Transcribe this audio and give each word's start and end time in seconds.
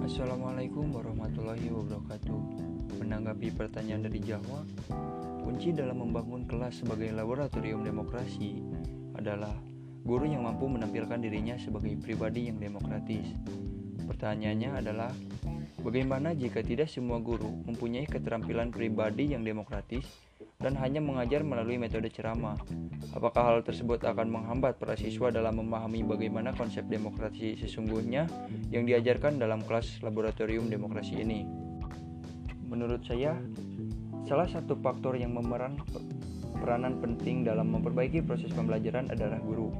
Assalamualaikum 0.00 0.96
warahmatullahi 0.96 1.68
wabarakatuh. 1.68 2.40
Menanggapi 3.04 3.52
pertanyaan 3.52 4.08
dari 4.08 4.24
Jawa, 4.24 4.64
kunci 5.44 5.76
dalam 5.76 6.00
membangun 6.00 6.48
kelas 6.48 6.80
sebagai 6.80 7.12
laboratorium 7.12 7.84
demokrasi 7.84 8.64
adalah 9.12 9.52
guru 10.00 10.24
yang 10.24 10.48
mampu 10.48 10.72
menampilkan 10.72 11.20
dirinya 11.20 11.60
sebagai 11.60 12.00
pribadi 12.00 12.48
yang 12.48 12.56
demokratis. 12.56 13.28
Pertanyaannya 14.08 14.80
adalah, 14.80 15.12
bagaimana 15.84 16.32
jika 16.32 16.64
tidak 16.64 16.88
semua 16.88 17.20
guru 17.20 17.52
mempunyai 17.68 18.08
keterampilan 18.08 18.72
pribadi 18.72 19.36
yang 19.36 19.44
demokratis? 19.44 20.29
Dan 20.60 20.76
hanya 20.76 21.00
mengajar 21.00 21.40
melalui 21.40 21.80
metode 21.80 22.12
ceramah. 22.12 22.54
Apakah 23.16 23.42
hal 23.48 23.58
tersebut 23.64 24.04
akan 24.04 24.28
menghambat 24.28 24.76
para 24.76 24.94
siswa 24.94 25.32
dalam 25.32 25.56
memahami 25.56 26.04
bagaimana 26.04 26.52
konsep 26.52 26.84
demokrasi 26.86 27.56
sesungguhnya 27.56 28.28
yang 28.68 28.84
diajarkan 28.84 29.40
dalam 29.40 29.64
kelas 29.64 30.04
laboratorium 30.04 30.68
demokrasi 30.68 31.24
ini? 31.24 31.48
Menurut 32.68 33.02
saya, 33.08 33.34
salah 34.28 34.46
satu 34.46 34.78
faktor 34.78 35.16
yang 35.16 35.34
memeran 35.34 35.80
peranan 36.60 37.00
penting 37.00 37.42
dalam 37.42 37.72
memperbaiki 37.72 38.20
proses 38.22 38.52
pembelajaran 38.52 39.08
adalah 39.10 39.40
guru. 39.40 39.72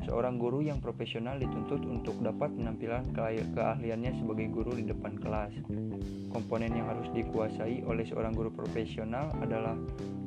Seorang 0.00 0.40
guru 0.40 0.64
yang 0.64 0.80
profesional 0.80 1.36
dituntut 1.36 1.84
untuk 1.84 2.16
dapat 2.24 2.48
menampilkan 2.56 3.12
keahliannya 3.52 4.16
sebagai 4.16 4.48
guru 4.48 4.72
di 4.72 4.88
depan 4.88 5.20
kelas. 5.20 5.52
Komponen 6.32 6.72
yang 6.72 6.88
harus 6.88 7.12
dikuasai 7.12 7.84
oleh 7.84 8.04
seorang 8.08 8.32
guru 8.32 8.48
profesional 8.48 9.28
adalah 9.44 9.76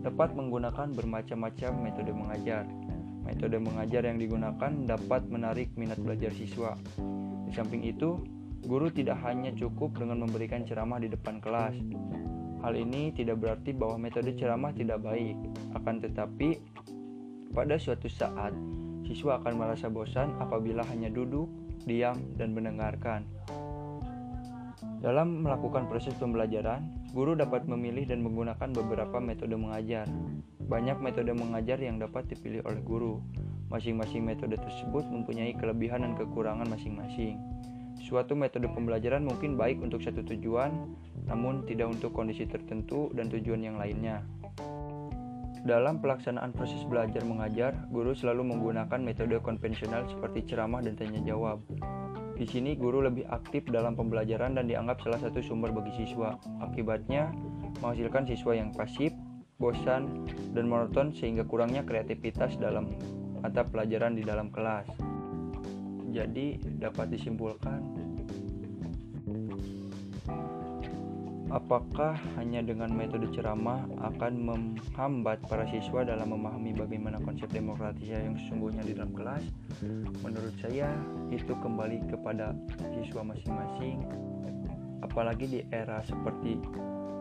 dapat 0.06 0.36
menggunakan 0.38 0.94
bermacam-macam 0.94 1.72
metode 1.82 2.14
mengajar. 2.14 2.70
Metode 3.24 3.58
mengajar 3.58 4.04
yang 4.06 4.20
digunakan 4.20 4.72
dapat 4.84 5.26
menarik 5.32 5.72
minat 5.80 5.98
belajar 5.98 6.30
siswa. 6.36 6.76
Di 7.48 7.52
samping 7.56 7.82
itu, 7.88 8.20
guru 8.68 8.92
tidak 8.94 9.24
hanya 9.26 9.50
cukup 9.56 9.96
dengan 9.98 10.22
memberikan 10.22 10.68
ceramah 10.68 11.02
di 11.02 11.10
depan 11.10 11.40
kelas. 11.42 11.74
Hal 12.62 12.78
ini 12.80 13.12
tidak 13.12 13.44
berarti 13.44 13.76
bahwa 13.76 14.00
metode 14.00 14.36
ceramah 14.40 14.72
tidak 14.72 15.04
baik, 15.04 15.36
akan 15.76 16.00
tetapi 16.00 16.62
pada 17.52 17.76
suatu 17.76 18.08
saat 18.08 18.56
Siswa 19.04 19.40
akan 19.44 19.54
merasa 19.60 19.92
bosan 19.92 20.36
apabila 20.40 20.84
hanya 20.88 21.12
duduk, 21.12 21.52
diam, 21.84 22.16
dan 22.40 22.56
mendengarkan. 22.56 23.28
Dalam 25.04 25.44
melakukan 25.44 25.92
proses 25.92 26.16
pembelajaran, 26.16 26.88
guru 27.12 27.36
dapat 27.36 27.68
memilih 27.68 28.08
dan 28.08 28.24
menggunakan 28.24 28.72
beberapa 28.72 29.20
metode 29.20 29.60
mengajar. 29.60 30.08
Banyak 30.64 31.04
metode 31.04 31.36
mengajar 31.36 31.76
yang 31.84 32.00
dapat 32.00 32.32
dipilih 32.32 32.64
oleh 32.64 32.80
guru. 32.80 33.20
Masing-masing 33.68 34.24
metode 34.24 34.56
tersebut 34.56 35.04
mempunyai 35.12 35.52
kelebihan 35.60 36.08
dan 36.08 36.16
kekurangan 36.16 36.72
masing-masing. 36.72 37.36
Suatu 38.00 38.32
metode 38.36 38.72
pembelajaran 38.72 39.28
mungkin 39.28 39.60
baik 39.60 39.84
untuk 39.84 40.00
satu 40.00 40.24
tujuan, 40.24 40.72
namun 41.28 41.68
tidak 41.68 41.92
untuk 41.92 42.16
kondisi 42.16 42.48
tertentu 42.48 43.12
dan 43.12 43.28
tujuan 43.28 43.60
yang 43.60 43.76
lainnya. 43.76 44.24
Dalam 45.64 46.04
pelaksanaan 46.04 46.52
proses 46.52 46.84
belajar 46.84 47.24
mengajar, 47.24 47.72
guru 47.88 48.12
selalu 48.12 48.52
menggunakan 48.52 49.00
metode 49.00 49.40
konvensional 49.40 50.04
seperti 50.12 50.44
ceramah 50.44 50.84
dan 50.84 51.00
tanya 51.00 51.24
jawab. 51.24 51.64
Di 52.36 52.44
sini 52.44 52.76
guru 52.76 53.00
lebih 53.00 53.24
aktif 53.32 53.64
dalam 53.72 53.96
pembelajaran 53.96 54.60
dan 54.60 54.68
dianggap 54.68 55.00
salah 55.00 55.24
satu 55.24 55.40
sumber 55.40 55.72
bagi 55.72 55.96
siswa. 56.04 56.36
Akibatnya, 56.60 57.32
menghasilkan 57.80 58.28
siswa 58.28 58.60
yang 58.60 58.76
pasif, 58.76 59.16
bosan, 59.56 60.28
dan 60.52 60.68
monoton 60.68 61.16
sehingga 61.16 61.48
kurangnya 61.48 61.88
kreativitas 61.88 62.60
dalam 62.60 62.92
mata 63.40 63.64
pelajaran 63.64 64.20
di 64.20 64.24
dalam 64.28 64.52
kelas. 64.52 64.92
Jadi, 66.12 66.60
dapat 66.60 67.08
disimpulkan 67.08 68.03
Apakah 71.54 72.18
hanya 72.42 72.66
dengan 72.66 72.90
metode 72.98 73.30
ceramah 73.30 73.86
akan 74.02 74.34
menghambat 74.42 75.38
para 75.46 75.70
siswa 75.70 76.02
dalam 76.02 76.34
memahami 76.34 76.74
bagaimana 76.74 77.22
konsep 77.22 77.46
demokratis 77.54 78.10
yang 78.10 78.34
sesungguhnya 78.42 78.82
di 78.82 78.98
dalam 78.98 79.14
kelas? 79.14 79.46
Menurut 80.26 80.58
saya, 80.58 80.90
itu 81.30 81.54
kembali 81.54 82.10
kepada 82.10 82.58
siswa 82.98 83.22
masing-masing. 83.22 84.02
Apalagi 85.06 85.46
di 85.46 85.60
era 85.70 86.02
seperti 86.02 86.58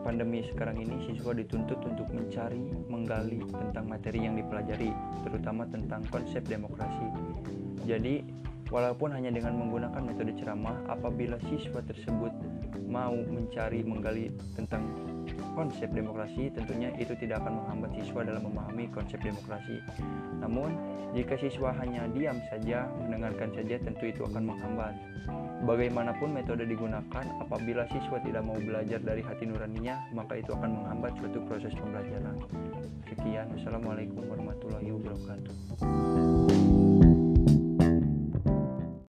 pandemi 0.01 0.41
sekarang 0.49 0.81
ini, 0.81 1.13
siswa 1.13 1.37
dituntut 1.37 1.77
untuk 1.85 2.09
mencari, 2.09 2.73
menggali 2.89 3.37
tentang 3.37 3.85
materi 3.85 4.25
yang 4.25 4.33
dipelajari, 4.33 4.89
terutama 5.29 5.69
tentang 5.69 6.01
konsep 6.09 6.41
demokrasi. 6.49 7.05
Jadi, 7.85 8.25
walaupun 8.73 9.13
hanya 9.13 9.29
dengan 9.29 9.53
menggunakan 9.61 10.01
metode 10.01 10.33
ceramah, 10.33 10.73
apabila 10.89 11.37
siswa 11.45 11.77
tersebut 11.85 12.33
mau 12.89 13.13
mencari 13.13 13.85
menggali 13.85 14.33
tentang 14.57 14.81
konsep 15.53 15.85
demokrasi 15.93 16.49
tentunya 16.49 16.89
itu 16.97 17.13
tidak 17.21 17.45
akan 17.45 17.61
menghambat 17.61 17.93
siswa 18.01 18.25
dalam 18.25 18.41
memahami 18.49 18.89
konsep 18.89 19.21
demokrasi. 19.21 19.77
Namun 20.41 20.73
jika 21.13 21.37
siswa 21.37 21.69
hanya 21.77 22.09
diam 22.09 22.41
saja 22.49 22.89
mendengarkan 22.97 23.53
saja 23.53 23.77
tentu 23.77 24.09
itu 24.09 24.25
akan 24.25 24.49
menghambat. 24.49 24.97
Bagaimanapun 25.63 26.35
metode 26.35 26.67
digunakan 26.67 27.25
apabila 27.39 27.87
siswa 27.87 28.19
tidak 28.19 28.43
mau 28.43 28.57
belajar 28.57 28.99
dari 28.99 29.23
hati 29.23 29.47
nuraninya 29.47 30.01
maka 30.11 30.41
itu 30.41 30.51
akan 30.51 30.83
menghambat 30.83 31.13
suatu 31.21 31.39
proses 31.45 31.71
pembelajaran. 31.77 32.35
Sekian. 33.07 33.47
Wassalamualaikum 33.53 34.25
warahmatullahi 34.27 34.89
wabarakatuh 34.91 36.42